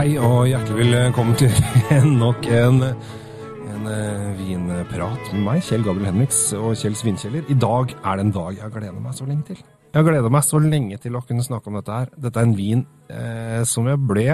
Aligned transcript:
Hei 0.00 0.14
og 0.16 0.46
hjertelig 0.48 0.86
velkommen 0.94 1.34
til 1.36 1.50
nok 2.22 2.46
en, 2.56 2.78
en 3.68 3.88
eh, 3.92 4.38
vinprat 4.38 5.26
med 5.34 5.42
meg, 5.44 5.58
Kjell 5.66 5.82
Gabriel 5.84 6.08
Henriks 6.08 6.38
og 6.56 6.70
Kjell 6.80 6.96
Svinkjeller. 6.96 7.42
I 7.52 7.56
dag 7.60 7.92
er 7.98 8.16
det 8.16 8.24
en 8.24 8.32
dag 8.32 8.48
jeg 8.54 8.64
har 8.64 8.72
gledet 8.72 9.02
meg 9.04 9.18
så 9.18 9.26
lenge 9.28 9.44
til. 9.50 9.58
Jeg 9.60 9.98
har 9.98 10.06
gledet 10.06 10.30
meg 10.32 10.46
så 10.46 10.62
lenge 10.64 10.96
til 11.02 11.20
å 11.20 11.22
kunne 11.28 11.44
snakke 11.44 11.68
om 11.68 11.76
dette 11.76 11.98
her. 11.98 12.08
Dette 12.16 12.40
er 12.40 12.48
en 12.48 12.56
vin 12.56 12.86
eh, 13.12 13.60
som 13.68 13.92
jeg 13.92 14.00
ble 14.14 14.24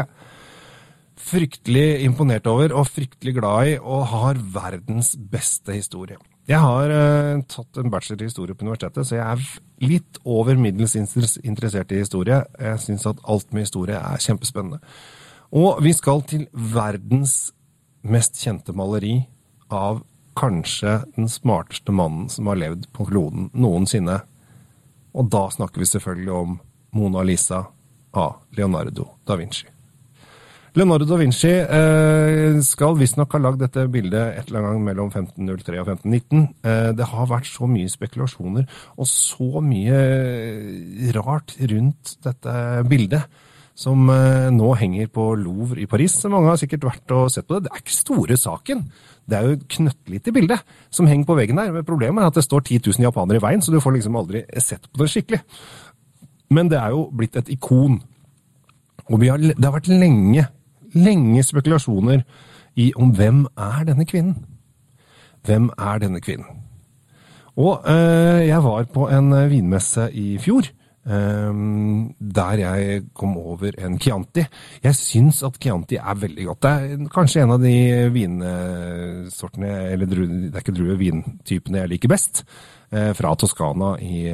fryktelig 1.32 1.84
imponert 2.06 2.46
over 2.52 2.76
og 2.78 2.86
fryktelig 2.86 3.34
glad 3.40 3.72
i, 3.72 3.76
og 3.82 4.06
har 4.12 4.38
verdens 4.60 5.16
beste 5.18 5.74
historie. 5.74 6.22
Jeg 6.46 6.62
har 6.62 6.94
eh, 6.94 7.42
tatt 7.50 7.82
en 7.82 7.90
bachelor 7.90 8.22
i 8.22 8.30
historie 8.30 8.54
på 8.54 8.68
universitetet, 8.70 9.10
så 9.10 9.18
jeg 9.18 9.26
er 9.34 9.86
litt 9.90 10.22
over 10.22 10.62
middels 10.62 10.94
interessert 10.94 11.90
i 11.90 12.04
historie. 12.06 12.44
Jeg 12.54 12.86
syns 12.86 13.10
at 13.10 13.26
alt 13.26 13.50
med 13.50 13.66
historie 13.66 13.98
er 13.98 14.28
kjempespennende. 14.30 14.84
Og 15.56 15.78
vi 15.80 15.92
skal 15.96 16.20
til 16.28 16.42
verdens 16.52 17.54
mest 18.04 18.36
kjente 18.42 18.74
maleri 18.76 19.22
av 19.72 20.02
kanskje 20.36 20.98
den 21.14 21.30
smarteste 21.32 21.94
mannen 21.96 22.26
som 22.28 22.50
har 22.50 22.58
levd 22.60 22.84
på 22.92 23.06
kloden 23.08 23.48
noensinne. 23.56 24.18
Og 25.16 25.30
da 25.32 25.46
snakker 25.54 25.80
vi 25.80 25.88
selvfølgelig 25.88 26.34
om 26.34 26.58
Mona 26.96 27.24
Lisa 27.24 27.62
av 28.16 28.36
Leonardo 28.58 29.08
da 29.24 29.38
Vinci. 29.40 29.64
Leonardo 30.76 31.08
da 31.08 31.16
Vinci 31.22 31.48
eh, 31.48 32.60
skal 32.60 33.00
visstnok 33.00 33.32
ha 33.32 33.40
lagd 33.40 33.62
dette 33.64 33.86
bildet 33.88 34.36
et 34.36 34.50
eller 34.50 34.60
annet 34.60 34.76
gang 34.76 34.86
mellom 34.90 35.08
1503 35.08 35.80
og 35.80 35.88
1519. 35.94 36.46
Eh, 36.68 36.92
det 37.00 37.10
har 37.14 37.32
vært 37.32 37.48
så 37.48 37.64
mye 37.70 37.88
spekulasjoner 37.88 38.68
og 38.92 39.08
så 39.08 39.64
mye 39.64 40.04
rart 41.16 41.56
rundt 41.64 42.18
dette 42.28 42.58
bildet 42.92 43.24
som 43.76 44.08
eh, 44.08 44.48
nå 44.54 44.70
henger 44.80 45.10
på 45.12 45.28
Louvre 45.36 45.82
i 45.82 45.88
Paris. 45.90 46.16
Mange 46.32 46.48
har 46.48 46.60
sikkert 46.60 46.86
vært 46.88 47.12
og 47.12 47.28
sett 47.32 47.46
på 47.46 47.58
det. 47.58 47.66
Det 47.66 47.74
er 47.74 47.82
ikke 47.82 47.96
store 47.96 48.38
saken. 48.40 48.84
Det 49.28 49.36
er 49.36 49.44
jo 49.44 49.56
et 49.58 49.66
knøttlite 49.76 50.32
bilde 50.32 50.56
som 50.88 51.08
henger 51.10 51.28
på 51.28 51.36
veggen 51.36 51.60
der. 51.60 51.74
Men 51.74 51.84
problemet 51.84 52.24
er 52.24 52.32
at 52.32 52.38
det 52.38 52.46
står 52.46 52.64
10 52.64 52.80
000 52.86 53.04
japanere 53.04 53.40
i 53.40 53.44
veien, 53.44 53.62
så 53.62 53.74
du 53.74 53.82
får 53.84 53.98
liksom 53.98 54.16
aldri 54.16 54.46
sett 54.64 54.88
på 54.88 55.02
det 55.02 55.10
skikkelig. 55.12 55.42
Men 56.56 56.70
det 56.72 56.78
er 56.80 56.94
jo 56.94 57.08
blitt 57.12 57.36
et 57.36 57.50
ikon. 57.52 58.00
Og 59.10 59.26
har, 59.26 59.42
det 59.44 59.64
har 59.64 59.76
vært 59.76 59.92
lenge, 59.92 60.46
lenge 60.96 61.44
spekulasjoner 61.44 62.24
i 62.80 62.90
om 62.96 63.12
hvem 63.16 63.44
er 63.60 63.84
denne 63.90 64.08
kvinnen? 64.08 64.38
Hvem 65.46 65.68
er 65.76 66.00
denne 66.00 66.22
kvinnen? 66.24 66.64
Og 67.56 67.84
øh, 67.88 68.40
jeg 68.46 68.64
var 68.64 68.88
på 68.92 69.08
en 69.12 69.32
vinmesse 69.50 70.08
i 70.12 70.36
fjor 70.40 70.64
Um, 71.06 72.16
der 72.18 72.58
jeg 72.58 73.02
kom 73.14 73.36
over 73.38 73.76
en 73.78 73.94
Chianti. 74.02 74.42
Jeg 74.82 74.98
syns 74.98 75.44
at 75.46 75.60
Chianti 75.62 76.00
er 76.00 76.18
veldig 76.18 76.46
godt. 76.48 76.66
Det 76.66 76.72
er 76.72 77.04
kanskje 77.14 77.44
en 77.44 77.54
av 77.54 77.62
de 77.62 77.76
vinsortene, 78.10 79.70
eller 79.92 80.10
det 80.10 80.50
er 80.50 80.64
ikke 80.64 80.74
druer, 80.74 80.98
vintypene 80.98 81.84
jeg 81.84 81.92
liker 81.94 82.10
best. 82.10 82.42
Uh, 82.90 83.12
fra 83.14 83.36
Toskana 83.38 83.92
i, 84.02 84.26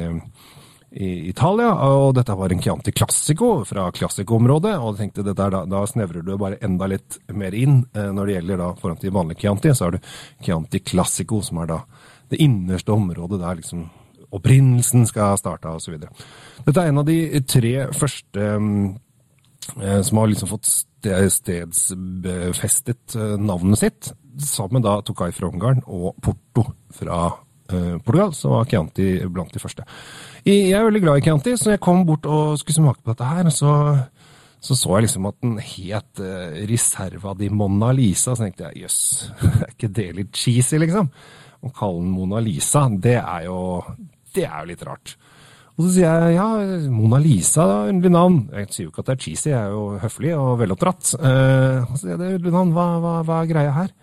i, 0.97 1.13
Italia. 1.29 1.69
Og 1.93 2.15
dette 2.17 2.39
var 2.41 2.49
en 2.49 2.65
Chianti 2.65 2.95
Classico 2.97 3.53
fra 3.69 3.91
Classico-området. 3.93 4.73
Og 4.79 4.95
jeg 4.95 5.13
tenkte 5.13 5.29
da, 5.29 5.51
da 5.69 5.85
snevrer 5.89 6.25
du 6.25 6.35
bare 6.41 6.61
enda 6.65 6.89
litt 6.89 7.21
mer 7.37 7.53
inn. 7.53 7.83
Uh, 7.93 8.09
når 8.17 8.25
det 8.25 8.39
gjelder 8.39 8.65
da 8.65 8.75
foran 8.81 9.01
til 9.03 9.13
vanlig 9.13 9.37
Chianti, 9.45 9.77
så 9.77 9.91
har 9.91 9.99
du 9.99 10.13
Chianti 10.41 10.81
Classico 10.81 11.45
som 11.45 11.61
er 11.61 11.75
da 11.75 11.83
det 12.33 12.41
innerste 12.41 12.97
området 12.97 13.43
der 13.43 13.61
liksom 13.61 13.91
opprinnelsen 14.33 15.05
skal 15.09 15.37
starte, 15.39 15.69
osv. 15.69 15.97
Dette 16.65 16.79
er 16.79 16.87
en 16.89 17.01
av 17.01 17.05
de 17.07 17.41
tre 17.49 17.87
første 17.95 18.41
eh, 18.43 20.01
som 20.03 20.17
har 20.19 20.27
liksom 20.31 20.49
fått 20.51 20.67
stedsbefestet 20.69 23.15
eh, 23.19 23.37
navnet 23.41 23.79
sitt, 23.81 24.01
sammen 24.41 24.81
da 24.83 25.01
Tokai 25.05 25.31
fra 25.35 25.47
Ungarn 25.51 25.81
og 25.85 26.15
Porto 26.23 26.63
fra 26.93 27.17
eh, 27.69 27.97
Portugal, 28.01 28.33
så 28.37 28.47
var 28.55 28.69
Chianti 28.69 29.07
blant 29.29 29.53
de 29.53 29.59
første. 29.61 29.83
Jeg 30.43 30.71
er 30.75 30.85
veldig 30.87 31.03
glad 31.05 31.15
i 31.19 31.23
Chianti, 31.27 31.51
så 31.59 31.67
jeg 31.75 31.83
kom 31.83 31.99
bort 32.07 32.25
og 32.25 32.59
skulle 32.59 32.79
smake 32.81 33.01
på 33.03 33.11
dette 33.13 33.25
her. 33.29 33.45
så 33.53 33.71
så 34.63 34.77
så 34.79 34.93
jeg 34.95 35.03
liksom 35.07 35.25
at 35.27 35.37
den 35.43 35.57
het 35.59 36.19
uh, 36.23 36.55
Reserva 36.69 37.33
di 37.35 37.49
Mona 37.51 37.89
Lisa, 37.91 38.31
så 38.31 38.45
tenkte 38.45 38.69
jeg 38.69 38.85
jøss, 38.85 38.99
er 39.65 39.73
ikke 39.73 39.91
det 39.91 40.05
litt 40.15 40.39
cheesy, 40.39 40.79
liksom? 40.79 41.09
Å 41.63 41.71
kalle 41.75 41.99
den 41.99 42.13
Mona 42.15 42.39
Lisa, 42.43 42.85
det 42.87 43.17
er 43.19 43.49
jo 43.49 43.57
det 44.35 44.47
er 44.47 44.59
jo 44.61 44.71
litt 44.71 44.85
rart. 44.87 45.15
Og 45.73 45.87
så 45.87 45.91
sier 45.95 46.25
jeg 46.27 46.35
ja, 46.35 46.47
Mona 46.93 47.17
Lisa, 47.17 47.63
da, 47.65 47.77
underlig 47.89 48.13
navn. 48.13 48.39
Jeg 48.53 48.69
sier 48.69 48.85
jo 48.85 48.91
ikke 48.91 49.01
at 49.01 49.09
det 49.09 49.15
er 49.15 49.21
cheesy, 49.25 49.47
jeg 49.49 49.57
er 49.57 49.71
jo 49.73 49.85
høflig 50.03 50.33
og 50.37 50.51
veloppdratt. 50.61 51.13
Eh, 51.17 51.77
og 51.87 51.95
så 51.95 52.01
sier 52.03 52.13
jeg 52.13 52.19
det 52.21 52.27
er 52.27 52.35
underlig 52.37 52.55
navn, 52.57 52.73
hva, 52.75 52.87
hva, 53.01 53.13
hva, 53.25 53.39
er 53.39 53.49
greia 53.49 53.71
her? 53.79 53.93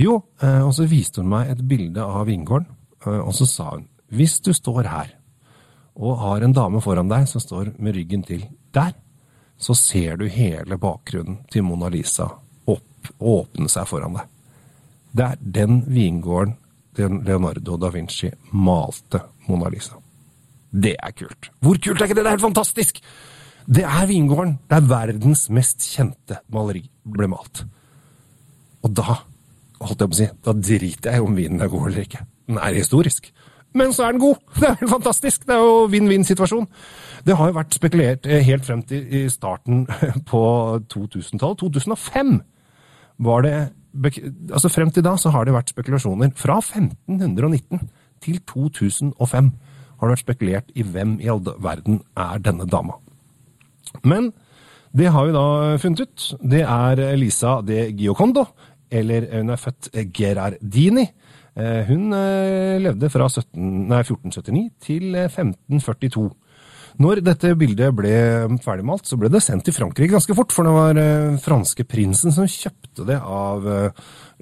Jo, 0.00 0.16
eh, 0.40 0.62
og 0.64 0.72
så 0.76 0.88
viste 0.88 1.20
hun 1.20 1.28
meg 1.34 1.52
et 1.52 1.60
bilde 1.68 2.04
av 2.04 2.24
vingården, 2.30 2.70
eh, 3.04 3.18
og 3.20 3.34
så 3.36 3.48
sa 3.48 3.74
hun 3.74 3.88
hvis 4.12 4.38
du 4.44 4.52
står 4.52 4.88
her 4.88 5.12
og 5.92 6.18
har 6.20 6.44
en 6.44 6.52
dame 6.56 6.80
foran 6.84 7.08
deg 7.08 7.24
som 7.28 7.40
står 7.40 7.74
med 7.80 7.96
ryggen 7.96 8.24
til 8.28 8.44
der, 8.76 8.92
så 9.56 9.76
ser 9.76 10.18
du 10.20 10.26
hele 10.32 10.76
bakgrunnen 10.80 11.42
til 11.52 11.64
Mona 11.64 11.88
Lisa 11.92 12.26
opp, 12.68 13.12
åpne 13.20 13.68
seg 13.72 13.88
foran 13.88 14.16
deg. 14.16 14.28
Det 15.12 15.28
er 15.28 15.44
den 15.60 15.82
vingården 15.92 16.56
Leonardo 16.96 17.78
da 17.80 17.88
Vinci 17.92 18.28
malte 18.52 19.20
Mona 19.48 19.70
Lisa. 19.72 19.98
Det 20.72 20.94
er 20.96 21.12
kult. 21.16 21.50
Hvor 21.60 21.78
kult 21.82 22.00
er 22.00 22.08
ikke 22.08 22.16
det? 22.16 22.24
Det 22.24 22.30
er 22.30 22.36
helt 22.38 22.48
fantastisk! 22.48 23.02
Det 23.62 23.84
er 23.86 24.08
vingården 24.10 24.56
der 24.70 24.86
verdens 24.90 25.44
mest 25.54 25.84
kjente 25.86 26.40
maleri 26.50 26.82
ble 27.06 27.28
malt. 27.30 27.62
Og 28.82 28.90
da 28.98 29.20
holdt 29.82 30.02
jeg 30.02 30.10
på 30.10 30.16
å 30.16 30.18
si, 30.18 30.28
da 30.42 30.54
driter 30.58 31.14
jeg 31.14 31.22
om 31.22 31.36
vinen 31.38 31.62
er 31.62 31.70
god 31.70 31.90
eller 31.90 32.06
ikke. 32.06 32.24
Den 32.50 32.58
er 32.58 32.74
historisk. 32.74 33.30
Men 33.78 33.92
så 33.94 34.04
er 34.04 34.16
den 34.16 34.20
god! 34.20 34.40
Det 34.58 34.68
er 34.68 34.80
helt 34.80 34.92
fantastisk! 34.92 35.46
Det 35.46 35.54
er 35.54 35.62
jo 35.62 35.86
vinn-vinn-situasjon. 35.92 36.66
Det 37.24 37.36
har 37.38 37.52
jo 37.52 37.56
vært 37.56 37.76
spekulert 37.78 38.26
eh, 38.26 38.42
helt 38.44 38.66
frem 38.66 38.82
til 38.88 39.30
starten 39.32 39.86
på 40.30 40.42
2000-tallet. 40.92 41.62
2005 41.62 42.34
var 43.22 43.46
det 43.46 43.56
altså 43.92 44.70
Frem 44.72 44.90
til 44.90 45.04
da 45.04 45.18
så 45.20 45.30
har 45.34 45.44
det 45.44 45.54
vært 45.54 45.72
spekulasjoner. 45.72 46.32
Fra 46.36 46.58
1519 46.62 47.82
til 48.22 48.40
2005 48.48 49.52
har 50.02 50.08
det 50.08 50.14
vært 50.14 50.24
spekulert 50.24 50.72
i 50.74 50.82
hvem 50.82 51.18
i 51.22 51.30
all 51.30 51.42
verden 51.62 52.00
er 52.18 52.42
denne 52.42 52.66
dama. 52.66 52.98
Men 54.02 54.32
det 54.92 55.12
har 55.14 55.26
vi 55.26 55.34
da 55.34 55.76
funnet 55.80 56.04
ut. 56.04 56.24
Det 56.42 56.62
er 56.66 57.02
Lisa 57.16 57.60
de 57.64 57.86
Giocondo, 57.96 58.44
eller 58.90 59.28
hun 59.38 59.52
er 59.54 59.60
født 59.60 59.90
Gerardini. 60.12 61.06
Eh, 61.56 61.82
hun 61.88 62.12
eh, 62.16 62.80
levde 62.80 63.10
fra 63.12 63.28
17, 63.28 63.88
nei, 63.88 64.00
1479 64.00 64.70
til 64.80 65.14
1542. 65.14 66.30
Når 67.00 67.22
dette 67.24 67.54
bildet 67.56 67.94
ble 67.96 68.12
ferdigmalt, 68.64 69.08
så 69.08 69.16
ble 69.16 69.30
det 69.32 69.40
sendt 69.44 69.64
til 69.68 69.76
Frankrike 69.76 70.12
ganske 70.12 70.36
fort, 70.36 70.52
for 70.52 70.68
det 70.68 70.76
var 70.76 71.00
eh, 71.00 71.40
franske 71.40 71.86
prinsen 71.88 72.34
som 72.34 72.50
kjøpte 72.50 73.06
det 73.08 73.16
av 73.16 73.64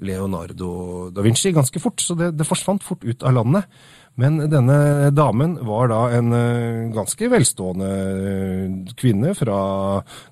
Leonardo 0.01 0.71
da 1.13 1.23
Vinci 1.23 1.53
ganske 1.55 1.79
fort, 1.79 2.03
så 2.03 2.17
det, 2.17 2.33
det 2.35 2.47
forsvant 2.47 2.83
fort 2.83 3.05
ut 3.07 3.23
av 3.23 3.37
landet. 3.37 3.69
Men 4.19 4.41
denne 4.51 5.07
damen 5.15 5.53
var 5.65 5.87
da 5.91 6.01
en 6.17 6.33
eh, 6.35 6.91
ganske 6.95 7.29
velstående 7.31 7.87
eh, 7.87 8.93
kvinne 8.99 9.31
fra 9.37 9.59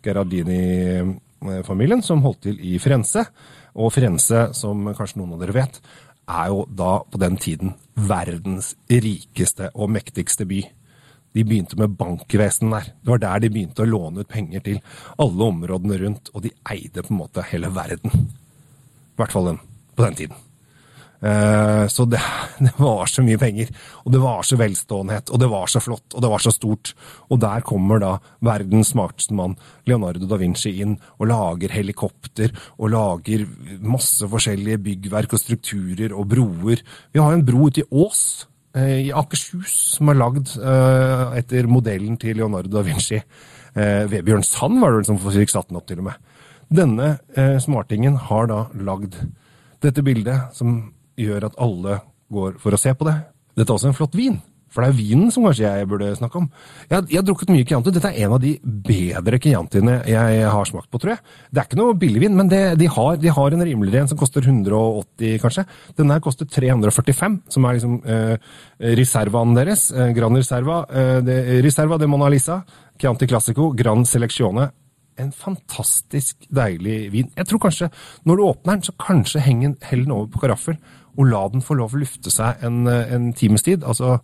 Gerardini-familien 0.03 2.03
som 2.03 2.24
holdt 2.25 2.41
til 2.50 2.57
i 2.59 2.80
Frense. 2.81 3.24
Og 3.80 3.94
Frense, 3.96 4.50
som 4.57 4.94
kanskje 4.97 5.19
noen 5.22 5.34
av 5.38 5.41
dere 5.46 5.57
vet, 5.62 5.80
er 6.30 6.47
jo 6.51 6.66
da 6.68 7.00
på 7.07 7.18
den 7.22 7.38
tiden 7.41 7.74
verdens 7.96 8.75
rikeste 8.91 9.72
og 9.74 9.90
mektigste 9.96 10.46
by. 10.50 10.62
De 11.38 11.45
begynte 11.45 11.78
med 11.78 11.95
bankvesen 12.00 12.73
der. 12.73 12.91
Det 13.00 13.13
var 13.13 13.22
der 13.22 13.44
de 13.44 13.53
begynte 13.53 13.85
å 13.85 13.89
låne 13.89 14.25
ut 14.25 14.31
penger 14.31 14.65
til 14.65 14.81
alle 15.21 15.50
områdene 15.53 16.01
rundt, 16.03 16.31
og 16.33 16.45
de 16.45 16.53
eide 16.74 17.06
på 17.06 17.13
en 17.13 17.21
måte 17.21 17.45
hele 17.51 17.71
verden. 17.74 18.13
I 18.13 19.19
hvert 19.19 19.36
fall 19.36 19.51
den, 19.51 19.59
på 19.95 20.07
den 20.07 20.21
tiden. 20.24 20.45
Eh, 21.19 21.88
så 21.88 22.06
det, 22.06 22.21
det, 22.59 22.74
var 22.77 23.06
så 23.12 23.24
mye 23.25 23.39
penger, 23.39 23.71
og 24.06 24.13
det 24.13 24.21
var 24.24 24.45
så 24.48 24.57
velståenhet, 24.59 25.30
og 25.30 25.42
det 25.42 25.50
var 25.51 25.71
så 25.71 25.81
flott, 25.83 26.07
og 26.15 26.24
det 26.24 26.31
var 26.31 26.44
så 26.44 26.53
stort. 26.56 26.94
Og 27.30 27.42
der 27.44 27.65
kommer 27.68 28.01
da 28.01 28.13
verdens 28.45 28.94
smarteste 28.95 29.36
mann, 29.36 29.57
Leonardo 29.89 30.30
da 30.30 30.39
Vinci, 30.39 30.77
inn 30.81 30.95
og 31.19 31.30
lager 31.30 31.75
helikopter 31.75 32.56
og 32.77 32.94
lager 32.95 33.45
masse 33.83 34.27
forskjellige 34.31 34.81
byggverk 34.86 35.36
og 35.36 35.44
strukturer 35.44 36.15
og 36.15 36.30
broer. 36.31 36.86
Vi 37.12 37.21
har 37.21 37.36
en 37.36 37.45
bro 37.45 37.68
ute 37.68 37.83
i 37.83 37.89
Ås 37.89 38.24
i 38.77 39.10
Akershus 39.16 39.74
som 39.95 40.12
er 40.12 40.19
lagd 40.19 40.51
eh, 40.57 41.24
etter 41.39 41.69
modellen 41.71 42.19
til 42.21 42.38
Leonardo 42.38 42.71
da 42.74 42.83
Vinci. 42.86 43.21
Vebjørn 43.80 44.44
Sand 44.44 44.80
var 44.81 44.92
det 44.92 44.98
vel 44.98 45.07
som 45.07 45.19
fikk 45.21 45.51
satt 45.54 45.69
den 45.69 45.77
opp, 45.77 45.86
til 45.88 46.01
og 46.01 46.07
med. 46.10 46.18
Denne 46.74 47.12
smartingen 47.62 48.18
har 48.27 48.50
da 48.50 48.63
lagd 48.81 49.13
dette 49.86 50.04
bildet 50.04 50.50
som 50.57 50.80
gjør 51.19 51.45
at 51.48 51.60
alle 51.62 52.00
går 52.33 52.57
for 52.60 52.75
å 52.75 52.80
se 52.81 52.92
på 52.98 53.07
det. 53.07 53.16
Dette 53.56 53.69
er 53.69 53.77
også 53.77 53.92
en 53.92 53.98
flott 53.98 54.18
vin. 54.18 54.39
For 54.69 54.86
det 54.86 54.92
er 54.92 54.98
vinen 54.98 55.31
som 55.33 55.45
kanskje 55.48 55.66
jeg 55.66 55.89
burde 55.89 56.12
snakke 56.18 56.42
om. 56.42 56.48
Jeg, 56.89 57.07
jeg 57.10 57.19
har 57.19 57.25
drukket 57.27 57.54
mye 57.54 57.66
Chianti. 57.68 57.94
Dette 57.95 58.12
er 58.12 58.25
en 58.25 58.36
av 58.38 58.42
de 58.44 58.56
bedre 58.63 59.39
Chiantiene 59.42 60.00
jeg 60.10 60.44
har 60.54 60.69
smakt 60.69 60.89
på, 60.92 61.01
tror 61.01 61.16
jeg. 61.16 61.24
Det 61.50 61.62
er 61.62 61.69
ikke 61.69 61.80
noe 61.80 61.98
billigvin, 62.00 62.36
men 62.38 62.51
det, 62.51 62.62
de, 62.81 62.89
har, 62.94 63.18
de 63.21 63.33
har 63.33 63.56
en 63.56 63.66
rimeligere 63.66 64.06
en 64.06 64.12
som 64.12 64.19
koster 64.19 64.45
180, 64.45 65.39
kanskje. 65.44 65.66
Den 65.98 66.13
her 66.13 66.21
koster 66.24 66.50
345, 66.50 67.39
som 67.56 67.66
er 67.66 67.80
liksom 67.80 67.98
eh, 68.06 68.51
reservaen 69.00 69.56
deres. 69.57 69.89
Eh, 69.92 70.12
Gran 70.18 70.38
Reserva. 70.38 70.83
Eh, 70.89 71.15
de, 71.25 71.39
Reserva 71.65 71.98
de 72.00 72.10
Mona 72.10 72.30
Lisa. 72.31 72.62
Chianti 73.00 73.27
Classico. 73.27 73.72
Gran 73.77 74.06
Selezione. 74.06 74.69
En 75.19 75.33
fantastisk 75.36 76.45
deilig 76.48 77.10
vin. 77.12 77.31
Jeg 77.36 77.50
tror 77.50 77.60
kanskje, 77.65 77.89
når 78.24 78.38
du 78.38 78.45
åpner 78.45 78.77
den, 78.77 78.86
så 78.88 78.94
kanskje 78.95 79.44
heng 79.44 79.65
den 79.68 80.12
over 80.15 80.30
på 80.31 80.45
karaffel, 80.45 80.77
og 81.18 81.27
la 81.27 81.42
den 81.51 81.65
få 81.65 81.75
lov 81.75 81.95
å 81.95 82.00
lufte 82.00 82.31
seg 82.31 82.63
en, 82.63 82.88
eh, 82.88 83.13
en 83.15 83.33
times 83.33 83.65
tid. 83.65 83.83
Altså 83.83 84.19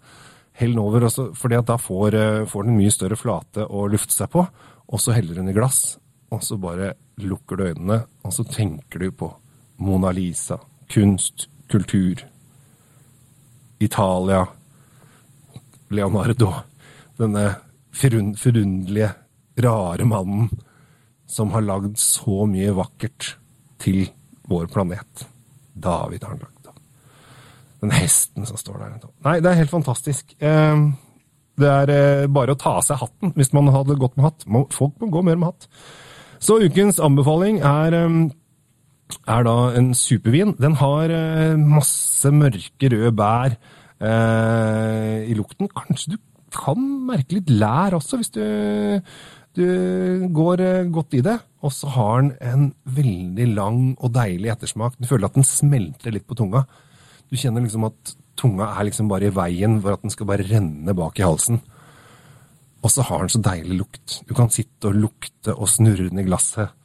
hell 0.55 0.71
den 0.71 0.79
over, 0.79 1.05
fordi 1.35 1.59
da 1.67 1.77
får, 1.77 2.15
eh, 2.15 2.45
får 2.47 2.63
den 2.63 2.77
mye 2.77 2.93
større 2.93 3.17
flate 3.19 3.65
å 3.67 3.85
lufte 3.91 4.15
seg 4.15 4.31
på, 4.31 4.45
og 4.87 5.01
så 5.01 5.15
heller 5.15 5.35
den 5.35 5.49
i 5.51 5.55
glass. 5.55 5.97
Og 6.31 6.41
så 6.41 6.57
bare 6.59 6.93
lukker 7.21 7.57
du 7.57 7.65
øynene, 7.69 8.05
og 8.23 8.33
så 8.33 8.43
tenker 8.47 8.99
du 8.99 9.11
på 9.11 9.33
Mona 9.79 10.11
Lisa, 10.15 10.59
kunst, 10.89 11.47
kultur, 11.69 12.23
Italia, 13.79 14.45
Leonardo, 15.91 16.53
denne 17.19 17.55
forund- 17.93 18.37
forunderlige, 18.39 19.13
rare 19.57 20.05
mannen 20.05 20.49
som 21.27 21.51
har 21.51 21.61
lagd 21.61 21.95
så 21.97 22.45
mye 22.47 22.73
vakkert 22.75 23.35
til 23.79 24.09
vår 24.49 24.67
planet. 24.67 25.25
David 25.77 26.21
da. 26.21 26.54
Den 27.81 27.91
hesten 27.91 28.45
som 28.47 28.57
står 28.57 28.79
der. 28.81 29.09
Nei, 29.25 29.39
det 29.43 29.51
er 29.51 29.59
helt 29.63 29.73
fantastisk. 29.73 30.35
Eh, 30.39 30.85
Det 31.55 31.67
er 31.71 31.89
eh, 31.93 32.27
bare 32.27 32.51
å 32.51 32.57
ta 32.59 32.73
av 32.77 32.83
seg 32.83 32.99
hatten 32.99 33.31
hvis 33.37 33.53
man 33.55 33.69
hadde 33.71 33.95
gått 33.95 34.17
med 34.17 34.25
hatt. 34.27 34.43
Folk 34.75 34.97
må 34.99 35.07
gå 35.07 35.21
mer 35.23 35.37
med 35.39 35.53
hatt. 35.53 35.67
Så 36.43 36.57
ukens 36.59 36.99
anbefaling 36.99 37.61
er, 37.63 37.95
eh, 37.95 38.17
er 39.31 39.43
da 39.47 39.53
en 39.79 39.93
supervin. 39.95 40.51
Den 40.59 40.75
har 40.81 41.09
eh, 41.15 41.55
masse 41.55 42.27
mørke 42.27 42.91
røde 42.91 43.13
bær 43.15 43.55
eh, 44.03 45.23
i 45.31 45.33
lukten. 45.37 45.69
Kanskje 45.71 46.15
du 46.15 46.17
kan 46.55 46.79
merke 47.07 47.37
litt 47.39 47.49
lær 47.51 47.95
også, 47.97 48.19
hvis 48.19 48.31
du, 48.35 48.43
du 49.55 50.27
går 50.35 50.61
godt 50.91 51.15
i 51.15 51.23
det. 51.23 51.37
Og 51.63 51.71
så 51.71 51.87
har 51.95 52.19
den 52.21 52.33
en 52.45 52.67
veldig 52.83 53.47
lang 53.55 53.79
og 53.95 54.11
deilig 54.15 54.51
ettersmak. 54.53 54.99
Du 54.99 55.07
føler 55.07 55.31
at 55.31 55.39
den 55.39 55.47
smelter 55.47 56.11
litt 56.13 56.27
på 56.27 56.35
tunga. 56.37 56.65
Du 57.29 57.37
kjenner 57.39 57.65
liksom 57.65 57.87
at 57.87 58.15
tunga 58.39 58.69
er 58.75 58.87
liksom 58.87 59.09
bare 59.09 59.29
i 59.29 59.33
veien 59.33 59.79
for 59.81 59.95
at 59.95 60.03
den 60.03 60.13
skal 60.13 60.29
bare 60.29 60.45
renne 60.47 60.95
bak 60.97 61.19
i 61.19 61.25
halsen. 61.25 61.61
Og 62.85 62.91
så 62.93 63.05
har 63.07 63.23
den 63.23 63.33
så 63.33 63.41
deilig 63.41 63.79
lukt. 63.79 64.19
Du 64.27 64.35
kan 64.37 64.51
sitte 64.53 64.91
og 64.91 64.99
lukte 64.99 65.55
og 65.55 65.69
snurre 65.71 66.09
den 66.09 66.21
i 66.21 66.27
glasset. 66.27 66.75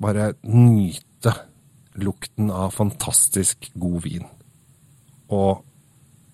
Bare 0.00 0.32
nyte 0.48 1.34
lukten 2.00 2.48
av 2.50 2.72
fantastisk 2.72 3.68
god 3.76 4.00
vin. 4.06 4.24
Og 5.32 5.60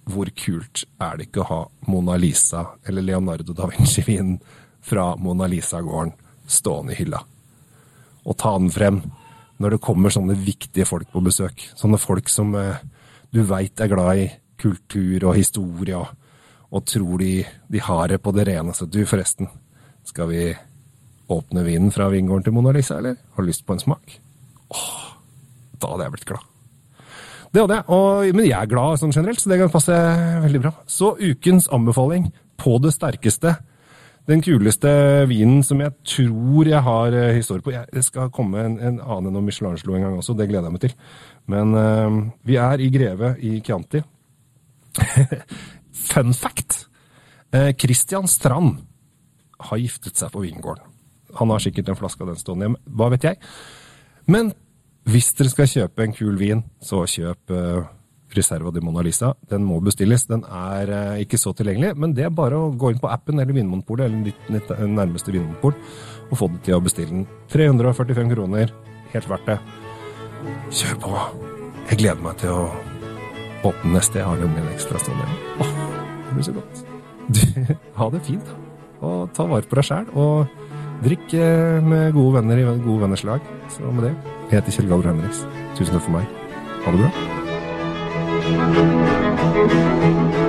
hvor 0.08 0.30
kult 0.38 0.84
er 1.02 1.18
det 1.18 1.28
ikke 1.28 1.42
å 1.42 1.48
ha 1.48 1.60
Mona 1.90 2.16
Lisa 2.20 2.64
eller 2.88 3.04
Leonardo 3.04 3.56
da 3.56 3.66
Vinci-vinen 3.68 4.38
fra 4.80 5.10
Mona 5.20 5.48
Lisa-gården 5.50 6.14
stående 6.48 6.94
i 6.94 7.00
hylla? 7.02 7.20
Og 8.24 8.38
ta 8.38 8.54
den 8.56 8.70
frem 8.72 9.02
når 9.58 9.74
det 9.74 9.82
kommer 9.84 10.14
sånne 10.14 10.38
viktige 10.38 10.86
folk 10.86 11.10
på 11.12 11.22
besøk. 11.24 11.66
Sånne 11.76 11.98
folk 11.98 12.30
som 12.30 12.54
eh, 12.54 12.78
du 13.34 13.42
veit 13.48 13.80
er 13.80 13.90
glad 13.90 14.22
i 14.22 14.28
kultur 14.58 15.28
og 15.28 15.36
historie, 15.38 15.96
og, 15.98 16.08
og 16.72 16.84
tror 16.88 17.22
de, 17.22 17.32
de 17.70 17.82
har 17.84 18.08
det 18.12 18.20
på 18.24 18.32
det 18.34 18.48
rene. 18.48 18.74
Så 18.74 18.88
du, 18.90 19.00
forresten, 19.08 19.50
skal 20.08 20.30
vi 20.32 20.42
åpne 21.28 21.64
vinen 21.66 21.92
fra 21.94 22.08
vingården 22.12 22.46
til 22.46 22.56
Mona 22.56 22.72
Lisa, 22.74 22.98
eller? 22.98 23.18
Har 23.34 23.44
du 23.44 23.50
lyst 23.50 23.66
på 23.68 23.76
en 23.76 23.82
smak? 23.82 24.18
Åh, 24.72 24.94
da 25.78 25.92
hadde 25.92 26.08
jeg 26.08 26.16
blitt 26.16 26.30
glad. 26.32 26.46
Det 27.48 27.62
hadde 27.62 27.78
jeg, 27.78 27.84
og, 27.96 28.28
men 28.36 28.44
jeg 28.44 28.58
er 28.58 28.68
glad 28.68 29.00
sånn 29.00 29.14
generelt, 29.14 29.40
så 29.40 29.52
det 29.52 29.60
kan 29.60 29.72
passe 29.72 29.98
veldig 30.44 30.62
bra. 30.64 30.72
Så 30.88 31.14
ukens 31.20 31.68
anbefaling 31.72 32.28
på 32.60 32.76
det 32.84 32.92
sterkeste. 32.96 33.54
Den 34.28 34.42
kuleste 34.44 34.90
vinen 35.30 35.62
som 35.64 35.80
jeg 35.80 35.94
tror 36.04 36.68
jeg 36.68 36.84
har 36.84 37.16
eh, 37.16 37.36
historie 37.38 37.64
på. 37.64 37.72
Det 37.72 38.04
skal 38.04 38.32
komme 38.34 38.60
en, 38.60 38.76
en 38.76 39.00
annen 39.00 39.38
enn 39.38 39.46
Michelangelo 39.46 39.96
en 39.96 40.04
gang 40.04 40.18
også, 40.20 40.36
det 40.36 40.50
gleder 40.50 40.68
jeg 40.68 40.76
meg 40.76 40.84
til. 40.84 40.94
Men 41.48 41.72
uh, 41.72 42.18
vi 42.44 42.58
er 42.60 42.82
i 42.84 42.90
Greve 42.92 43.32
i 43.40 43.54
Chianti. 43.64 44.02
Fun 46.10 46.36
fact! 46.36 46.84
Kristian 47.48 47.78
Christian 47.80 48.26
Strand 48.28 48.74
har 49.70 49.80
giftet 49.80 50.20
seg 50.20 50.32
på 50.34 50.42
vingården. 50.44 50.84
Han 51.38 51.50
har 51.50 51.62
sikkert 51.64 51.88
en 51.88 51.96
flaske 51.96 52.24
av 52.24 52.32
den 52.32 52.40
stående 52.40 52.66
hjemme, 52.66 52.80
hva 52.92 53.08
vet 53.12 53.24
jeg. 53.24 53.38
Men 54.28 54.52
hvis 55.08 55.32
dere 55.38 55.52
skal 55.52 55.70
kjøpe 55.70 56.04
en 56.04 56.14
kul 56.16 56.36
vin, 56.40 56.62
så 56.84 57.04
kjøp 57.08 57.54
eh, 57.54 57.88
Reserva 58.36 58.70
di 58.74 58.82
Mona 58.84 59.02
Lisa. 59.04 59.32
Den 59.48 59.64
må 59.64 59.78
bestilles. 59.84 60.26
Den 60.28 60.44
er 60.44 60.92
eh, 60.92 61.22
ikke 61.24 61.40
så 61.40 61.54
tilgjengelig, 61.56 61.94
men 61.96 62.14
det 62.16 62.26
er 62.26 62.34
bare 62.34 62.58
å 62.58 62.70
gå 62.76 62.92
inn 62.92 63.00
på 63.02 63.10
appen 63.10 63.40
eller 63.40 63.56
Vinmonopolet 63.56 64.08
eller 64.08 64.28
ditt, 64.28 64.50
ditt 64.52 64.72
nærmeste 64.84 65.32
vinmonopol 65.32 65.76
og 66.28 66.36
få 66.36 66.50
det 66.52 66.62
til 66.66 66.76
å 66.76 66.82
bestille 66.84 67.12
den. 67.12 67.26
345 67.52 68.34
kroner. 68.34 68.74
Helt 69.14 69.30
verdt 69.30 69.48
det. 69.48 69.58
Kjør 70.68 71.00
på. 71.02 71.14
Jeg 71.88 72.02
gleder 72.02 72.22
meg 72.22 72.38
til 72.42 72.52
å 72.52 72.68
åpne 73.68 73.96
neste. 73.96 74.20
Jeg 74.20 74.28
har 74.28 74.40
nemlig 74.42 74.62
en 74.64 74.72
ekstra 74.74 75.00
stående 75.02 75.24
hjemme. 75.24 75.64
Åh, 75.64 75.74
det 76.28 76.36
blir 76.36 76.48
så 76.48 76.56
godt. 76.58 76.84
Du, 77.28 77.42
ha 78.00 78.10
det 78.12 78.24
fint. 78.28 78.54
Og 79.04 79.32
ta 79.36 79.48
vare 79.48 79.68
på 79.68 79.80
deg 79.80 79.88
sjæl. 79.88 80.12
Og 80.18 81.02
drikk 81.04 81.34
eh, 81.38 81.80
med 81.84 82.12
gode 82.16 82.38
venner 82.38 82.60
i 82.60 82.68
gode 82.76 83.00
venners 83.06 83.26
lag. 83.28 83.52
Så 83.72 83.88
med 83.88 84.10
det, 84.10 84.14
jeg 84.48 84.58
heter 84.58 84.78
Kjell 84.78 84.92
Gabriel 84.92 85.16
Henriks. 85.16 85.44
Tusen 85.78 85.96
takk 85.96 86.08
for 86.08 86.18
meg. 86.20 86.40
Ha 86.84 86.94
det 86.94 87.04
bra. 87.04 87.37
Thank 88.50 90.32
you. 90.32 90.47